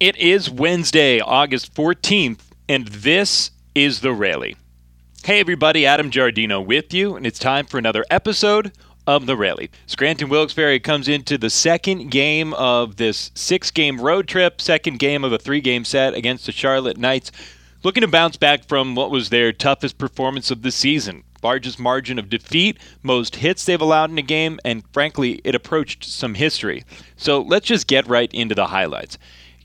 [0.00, 4.56] It is Wednesday, August 14th, and this is The Rally.
[5.24, 8.72] Hey everybody, Adam Giardino with you, and it's time for another episode
[9.06, 9.70] of The Rally.
[9.84, 15.34] Scranton Wilkes-Barre comes into the second game of this six-game road trip, second game of
[15.34, 17.30] a three-game set against the Charlotte Knights,
[17.82, 21.24] looking to bounce back from what was their toughest performance of the season.
[21.42, 26.04] Largest margin of defeat, most hits they've allowed in a game, and frankly, it approached
[26.04, 26.84] some history.
[27.16, 29.18] So let's just get right into the highlights.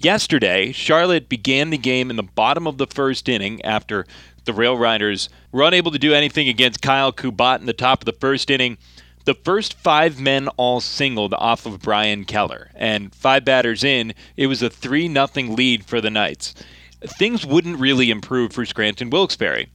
[0.05, 4.05] Yesterday, Charlotte began the game in the bottom of the first inning after
[4.43, 8.05] the Rail Riders were unable to do anything against Kyle Kubat in the top of
[8.05, 8.77] the first inning.
[9.23, 14.45] The first five men all singled off of Brian Keller, and five batters in, it
[14.45, 16.53] was a 3 0 lead for the Knights.
[17.01, 19.65] Things wouldn't really improve for Scranton Wilkes-Barre.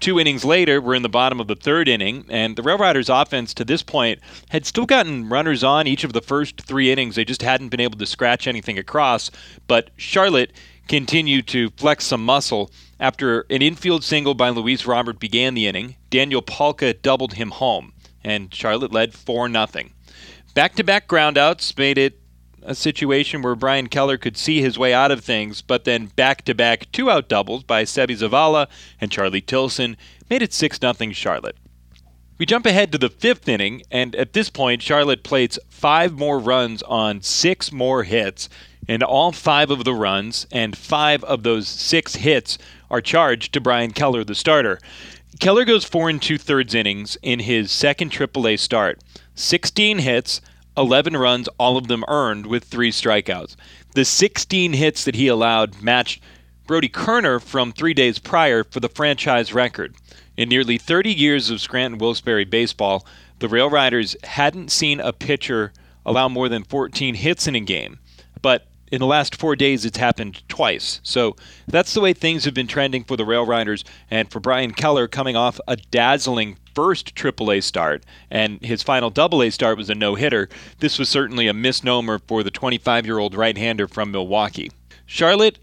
[0.00, 3.10] Two innings later, we're in the bottom of the third inning, and the Rail Riders
[3.10, 4.18] offense to this point
[4.48, 7.16] had still gotten runners on each of the first three innings.
[7.16, 9.30] They just hadn't been able to scratch anything across.
[9.66, 10.52] But Charlotte
[10.88, 12.70] continued to flex some muscle.
[12.98, 17.92] After an infield single by Luis Robert began the inning, Daniel Palka doubled him home,
[18.24, 19.66] and Charlotte led 4 0.
[20.54, 22.18] Back to back groundouts made it
[22.62, 26.44] a situation where Brian Keller could see his way out of things, but then back
[26.44, 28.68] to back two out doubles by Seby Zavala
[29.00, 29.96] and Charlie Tilson
[30.28, 31.56] made it 6 0 Charlotte.
[32.38, 36.38] We jump ahead to the fifth inning, and at this point, Charlotte plates five more
[36.38, 38.48] runs on six more hits,
[38.88, 42.56] and all five of the runs and five of those six hits
[42.90, 44.80] are charged to Brian Keller, the starter.
[45.38, 49.00] Keller goes four and two thirds innings in his second AAA start.
[49.34, 50.40] 16 hits,
[50.76, 53.56] 11 runs, all of them earned with three strikeouts.
[53.94, 56.22] The 16 hits that he allowed matched
[56.66, 59.94] Brody Koerner from three days prior for the franchise record.
[60.36, 63.04] In nearly 30 years of Scranton Wilkes-Barre baseball,
[63.40, 65.72] the Rail Riders hadn't seen a pitcher
[66.06, 67.98] allow more than 14 hits in a game.
[68.40, 71.00] But in the last four days, it's happened twice.
[71.02, 71.36] So
[71.68, 75.06] that's the way things have been trending for the Rail Riders and for Brian Keller
[75.06, 80.14] coming off a dazzling first AAA start, and his final AA start was a no
[80.14, 80.48] hitter.
[80.78, 84.70] This was certainly a misnomer for the 25 year old right hander from Milwaukee.
[85.06, 85.58] Charlotte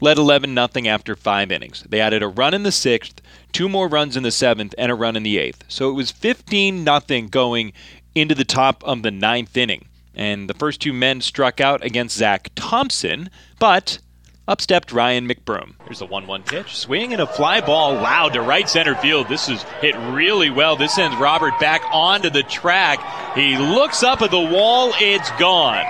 [0.00, 1.84] led 11 0 after five innings.
[1.88, 3.20] They added a run in the sixth,
[3.52, 5.64] two more runs in the seventh, and a run in the eighth.
[5.68, 7.72] So it was 15 0 going
[8.14, 9.87] into the top of the ninth inning.
[10.18, 13.30] And the first two men struck out against Zach Thompson,
[13.60, 14.00] but
[14.48, 15.74] up stepped Ryan McBroom.
[15.84, 16.74] Here's a 1 1 pitch.
[16.74, 19.28] Swing and a fly ball loud to right center field.
[19.28, 20.74] This is hit really well.
[20.74, 22.98] This sends Robert back onto the track.
[23.36, 24.92] He looks up at the wall.
[24.98, 25.84] It's gone.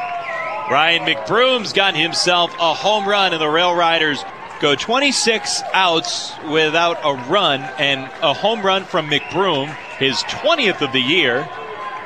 [0.71, 4.22] Ryan McBroom's got himself a home run, and the Rail Riders
[4.61, 10.93] go 26 outs without a run, and a home run from McBroom, his 20th of
[10.93, 11.49] the year,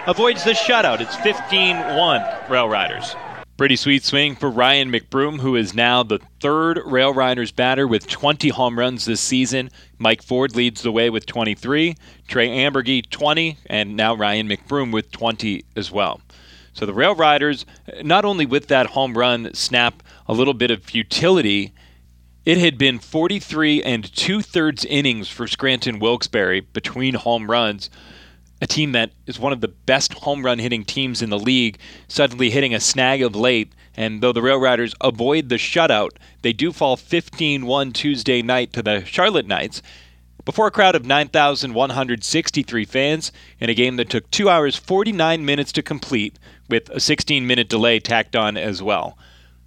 [0.06, 1.00] avoids the shutout.
[1.00, 3.14] It's 15 1 Rail Riders.
[3.56, 8.08] Pretty sweet swing for Ryan McBroom, who is now the third Rail Riders batter with
[8.08, 9.70] 20 home runs this season.
[9.98, 11.94] Mike Ford leads the way with 23,
[12.26, 16.20] Trey Amburgey 20, and now Ryan McBroom with 20 as well.
[16.72, 17.66] So the Rail Riders,
[18.02, 21.72] not only with that home run, snap a little bit of futility.
[22.44, 27.90] It had been 43 and two thirds innings for Scranton Wilkes-Barre between home runs
[28.62, 31.78] a team that is one of the best home run hitting teams in the league,
[32.06, 33.72] suddenly hitting a snag of late.
[33.96, 36.12] And though the Rail Riders avoid the shutout,
[36.42, 39.82] they do fall 15 1 Tuesday night to the Charlotte Knights
[40.44, 45.72] before a crowd of 9,163 fans in a game that took 2 hours 49 minutes
[45.72, 49.18] to complete, with a 16 minute delay tacked on as well.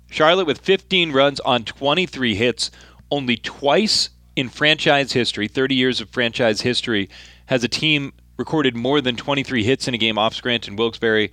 [0.10, 2.72] Charlotte with 15 runs on 23 hits,
[3.12, 7.10] only twice in franchise history, 30 years of franchise history,
[7.48, 11.30] has a team recorded more than 23 hits in a game off Scranton Wilkes-Barre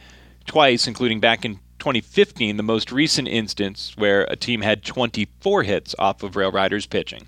[0.47, 5.95] twice, including back in 2015, the most recent instance where a team had 24 hits
[5.99, 7.27] off of Rail Riders pitching.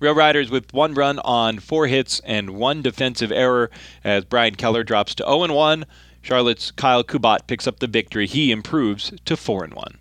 [0.00, 3.70] Rail Riders with one run on four hits and one defensive error
[4.04, 5.84] as Brian Keller drops to 0 1.
[6.22, 8.28] Charlotte's Kyle Kubat picks up the victory.
[8.28, 9.98] He improves to 4 1.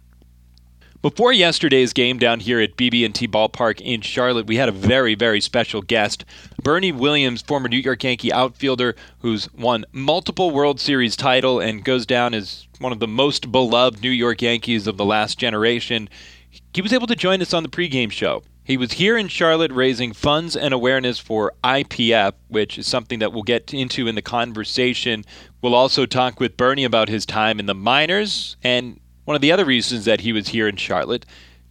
[1.10, 5.40] Before yesterday's game down here at BB&T Ballpark in Charlotte, we had a very, very
[5.40, 6.26] special guest,
[6.62, 12.06] Bernie Williams, former New York Yankee outfielder who's won multiple World Series title and goes
[12.06, 16.10] down as one of the most beloved New York Yankees of the last generation.
[16.74, 18.44] He was able to join us on the pregame show.
[18.66, 23.32] He was here in Charlotte raising funds and awareness for IPF, which is something that
[23.32, 25.24] we'll get into in the conversation.
[25.62, 29.52] We'll also talk with Bernie about his time in the minors and one of the
[29.52, 31.26] other reasons that he was here in Charlotte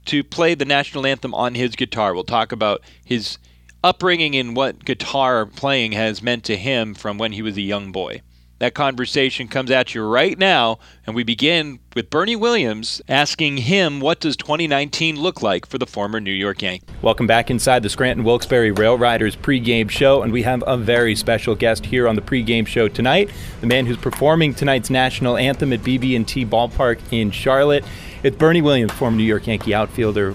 [0.05, 2.13] to play the national anthem on his guitar.
[2.13, 3.39] We'll talk about his
[3.83, 7.93] upbringing and what guitar playing has meant to him from when he was a young
[7.93, 8.21] boy.
[8.59, 14.01] That conversation comes at you right now, and we begin with Bernie Williams asking him
[14.01, 16.87] what does 2019 look like for the former New York Yankee.
[17.03, 21.15] Welcome back inside the Scranton Wilkes-Barre Rail Riders pregame show, and we have a very
[21.15, 23.31] special guest here on the pregame show tonight.
[23.61, 27.85] The man who's performing tonight's national anthem at BB&T Ballpark in Charlotte.
[28.23, 30.35] It's Bernie Williams, former New York Yankee outfielder,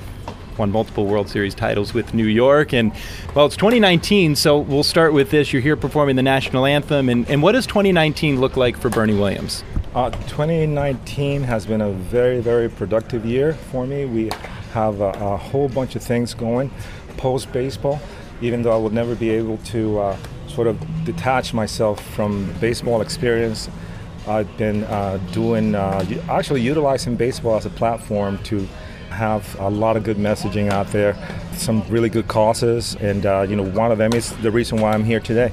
[0.58, 2.74] won multiple World Series titles with New York.
[2.74, 2.92] And,
[3.36, 5.54] well, it's 2019, so we'll start with this.
[5.54, 7.10] You're here performing the national anthem.
[7.10, 9.64] And, and what does 2019 look like for Bernie Williams?
[9.94, 14.06] Uh, 2019 has been a very, very productive year for me.
[14.06, 14.30] We
[14.74, 16.72] have a, a whole bunch of things going
[17.18, 18.00] post baseball,
[18.42, 20.18] even though I would never be able to uh,
[20.48, 23.70] sort of detach myself from baseball experience.
[24.28, 28.68] I've been uh, doing, uh, actually utilizing baseball as a platform to
[29.12, 31.16] have a lot of good messaging out there,
[31.54, 34.94] some really good causes, and uh, you know one of them is the reason why
[34.94, 35.52] I'm here today.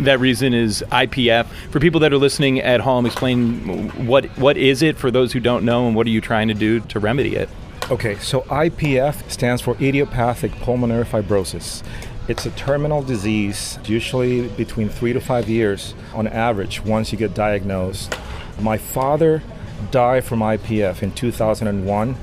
[0.00, 1.46] That reason is IPF.
[1.70, 5.40] For people that are listening at home, explain what what is it for those who
[5.40, 7.48] don't know, and what are you trying to do to remedy it?
[7.90, 11.82] Okay, so IPF stands for idiopathic pulmonary fibrosis.
[12.28, 17.34] It's a terminal disease, usually between three to five years on average once you get
[17.34, 18.16] diagnosed.
[18.60, 19.42] My father
[19.90, 22.16] died from IPF in 2001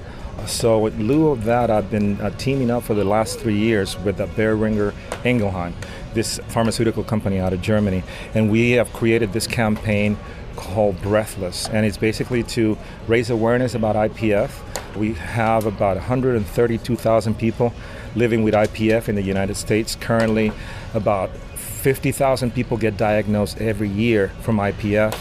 [0.46, 3.98] so in lieu of that, I've been uh, teaming up for the last three years
[4.00, 4.94] with uh, Boehringer
[6.14, 8.04] this pharmaceutical company out of Germany,
[8.34, 10.18] and we have created this campaign
[10.56, 14.52] called Breathless, and it's basically to raise awareness about IPF.
[14.96, 17.74] We have about 132,000 people
[18.16, 19.96] living with IPF in the United States.
[19.96, 20.52] Currently,
[20.94, 25.16] about 50,000 people get diagnosed every year from IPF.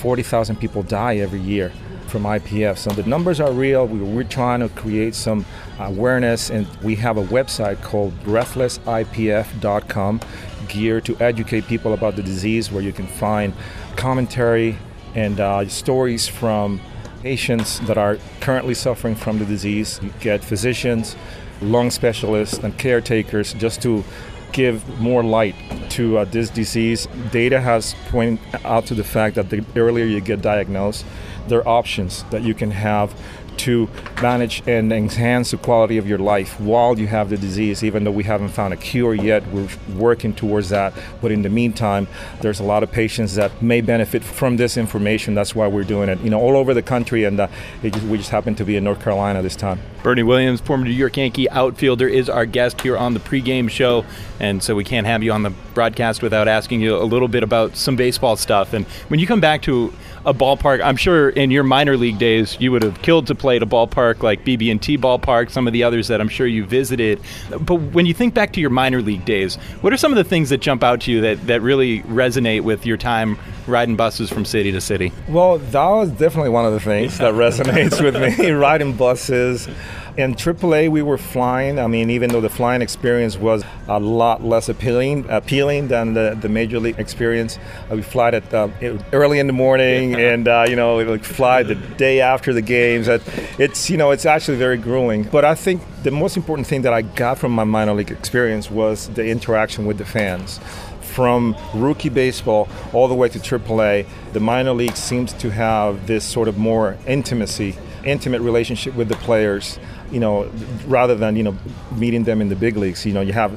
[0.00, 1.72] 40,000 people die every year
[2.06, 2.78] from IPF.
[2.78, 3.86] So the numbers are real.
[3.86, 5.44] We, are trying to create some
[5.78, 10.20] awareness, and we have a website called breathlessipf.com
[10.68, 13.52] geared to educate people about the disease, where you can find
[13.96, 14.76] commentary
[15.14, 16.80] and uh, stories from
[17.22, 20.00] patients that are currently suffering from the disease.
[20.02, 21.16] You get physicians,
[21.60, 24.04] lung specialists, and caretakers just to
[24.52, 25.54] give more light
[25.90, 27.06] to uh, this disease.
[27.30, 31.04] Data has pointed out to the fact that the earlier you get diagnosed,
[31.48, 33.14] there are options that you can have
[33.60, 33.88] to
[34.22, 37.84] manage and enhance the quality of your life while you have the disease.
[37.84, 40.92] Even though we haven't found a cure yet, we're working towards that.
[41.20, 42.08] But in the meantime,
[42.40, 45.34] there's a lot of patients that may benefit from this information.
[45.34, 47.48] That's why we're doing it, you know, all over the country, and uh,
[47.82, 49.80] just, we just happen to be in North Carolina this time.
[50.02, 54.04] Bernie Williams, former New York Yankee outfielder, is our guest here on the pregame show,
[54.38, 57.42] and so we can't have you on the broadcast without asking you a little bit
[57.42, 58.72] about some baseball stuff.
[58.72, 59.92] And when you come back to
[60.26, 60.82] a ballpark.
[60.82, 63.66] I'm sure in your minor league days you would have killed to play at a
[63.66, 67.20] ballpark like BB&T Ballpark, some of the others that I'm sure you visited.
[67.60, 70.24] But when you think back to your minor league days, what are some of the
[70.24, 74.30] things that jump out to you that, that really resonate with your time riding buses
[74.30, 75.12] from city to city?
[75.28, 79.68] Well, that was definitely one of the things that resonates with me, riding buses.
[80.16, 81.78] In AAA, we were flying.
[81.78, 86.36] I mean, even though the flying experience was a lot less appealing, appealing than the,
[86.40, 87.58] the major league experience,
[87.90, 88.68] uh, we fly at uh,
[89.12, 93.06] early in the morning, and uh, you know, like fly the day after the games.
[93.08, 95.22] It's you know, it's actually very grueling.
[95.22, 98.70] But I think the most important thing that I got from my minor league experience
[98.70, 100.58] was the interaction with the fans
[101.00, 106.24] from rookie baseball all the way to AAA, the minor league seems to have this
[106.24, 109.78] sort of more intimacy, intimate relationship with the players
[110.10, 110.50] you know,
[110.86, 111.56] rather than you know
[111.96, 113.04] meeting them in the big leagues.
[113.06, 113.52] You know, you have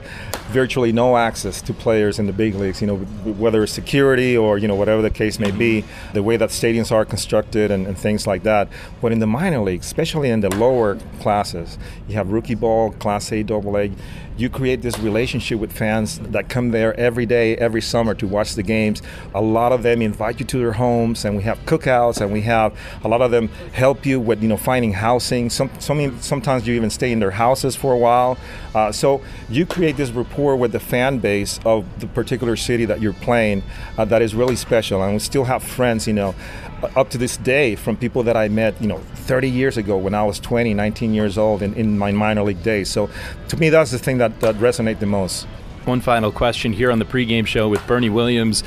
[0.51, 2.81] virtually no access to players in the big leagues.
[2.81, 6.37] You know, whether it's security or you know whatever the case may be, the way
[6.37, 8.67] that stadiums are constructed and, and things like that.
[9.01, 11.77] But in the minor leagues, especially in the lower classes,
[12.07, 13.91] you have rookie ball, Class A, Double A
[14.37, 18.55] you create this relationship with fans that come there every day, every summer to watch
[18.55, 19.01] the games.
[19.33, 22.41] A lot of them invite you to their homes, and we have cookouts, and we
[22.41, 25.49] have a lot of them help you with you know finding housing.
[25.49, 28.37] Some, some sometimes you even stay in their houses for a while.
[28.73, 33.01] Uh, so you create this rapport with the fan base of the particular city that
[33.01, 33.61] you're playing
[33.97, 36.33] uh, that is really special, and we still have friends, you know
[36.83, 39.97] Uh, up to this day from people that I met, you know, 30 years ago
[39.97, 42.89] when I was 20, 19 years old in, in my minor league days.
[42.89, 43.09] So
[43.47, 45.45] to me, that's the thing that, that resonates the most.
[45.85, 48.63] One final question here on the pregame show with Bernie Williams.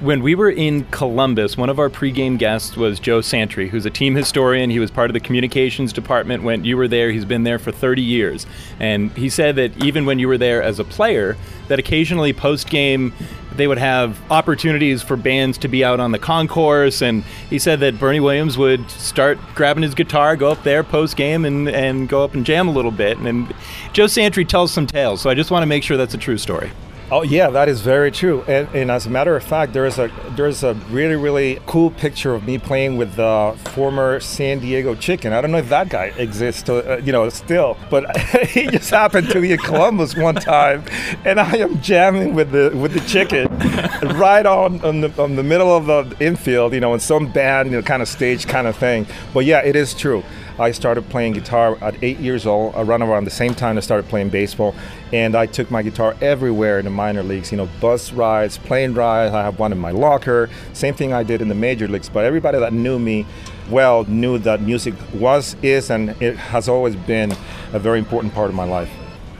[0.00, 3.90] When we were in Columbus, one of our pregame guests was Joe Santry, who's a
[3.90, 4.70] team historian.
[4.70, 7.10] He was part of the communications department when you were there.
[7.10, 8.46] He's been there for 30 years.
[8.80, 11.36] And he said that even when you were there as a player,
[11.68, 13.12] that occasionally post game
[13.60, 17.02] they would have opportunities for bands to be out on the concourse.
[17.02, 21.16] And he said that Bernie Williams would start grabbing his guitar, go up there post
[21.16, 23.18] game, and, and go up and jam a little bit.
[23.18, 23.52] And
[23.92, 26.38] Joe Santry tells some tales, so I just want to make sure that's a true
[26.38, 26.70] story.
[27.12, 28.42] Oh yeah, that is very true.
[28.46, 31.58] And, and, as a matter of fact, there is a there is a really really
[31.66, 35.32] cool picture of me playing with the former San Diego Chicken.
[35.32, 39.28] I don't know if that guy exists, uh, you know, still, but he just happened
[39.30, 40.84] to be in Columbus one time,
[41.24, 43.48] and I am jamming with the with the Chicken
[44.14, 47.70] right on on the, on the middle of the infield, you know, in some band,
[47.70, 49.06] you know, kind of stage kind of thing.
[49.34, 50.22] But yeah, it is true.
[50.58, 53.80] I started playing guitar at eight years old, uh, around around the same time I
[53.80, 54.74] started playing baseball,
[55.12, 57.50] and I took my guitar everywhere in the minor leagues.
[57.50, 59.34] You know, bus rides, plane rides.
[59.34, 60.48] I have one in my locker.
[60.72, 62.08] Same thing I did in the major leagues.
[62.08, 63.26] But everybody that knew me
[63.70, 67.32] well knew that music was, is, and it has always been
[67.72, 68.90] a very important part of my life.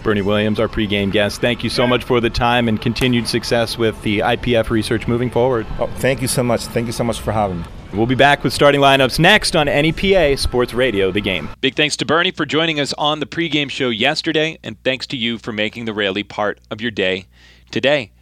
[0.02, 1.40] Bernie Williams, our pregame guest.
[1.40, 5.30] Thank you so much for the time and continued success with the IPF research moving
[5.30, 5.66] forward.
[5.78, 6.62] Oh, thank you so much.
[6.62, 7.66] Thank you so much for having me.
[7.92, 11.48] We'll be back with starting lineups next on NEPA Sports Radio, the game.
[11.60, 15.16] Big thanks to Bernie for joining us on the pregame show yesterday, and thanks to
[15.16, 17.26] you for making the Rally part of your day
[17.72, 18.12] today.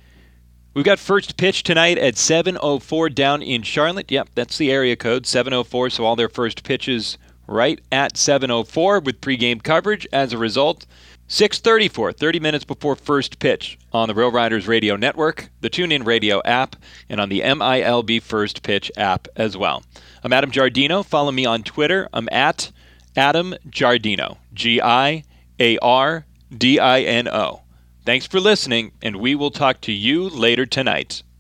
[0.72, 4.10] We've got first pitch tonight at 7:04 down in Charlotte.
[4.10, 5.90] Yep, that's the area code 704.
[5.90, 7.18] So all their first pitches
[7.48, 10.06] right at 7:04 with pregame coverage.
[10.12, 10.86] As a result,
[11.26, 16.40] 6:34, 30 minutes before first pitch on the Rail Riders Radio Network, the TuneIn Radio
[16.44, 16.76] app,
[17.08, 19.82] and on the MILB First Pitch app as well.
[20.22, 21.04] I'm Adam Giardino.
[21.04, 22.08] Follow me on Twitter.
[22.12, 22.70] I'm at
[23.16, 24.36] Adam Giardino.
[24.54, 25.24] G I
[25.58, 26.24] A R
[26.56, 27.62] D I N O.
[28.04, 31.22] Thanks for listening, and we will talk to you later tonight.